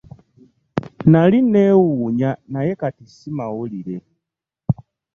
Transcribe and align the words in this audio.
Nnali 1.03 1.37
nneewuunya 1.43 2.29
naye 2.53 2.71
kati 2.81 3.03
si 3.15 3.27
mawulire. 3.37 3.95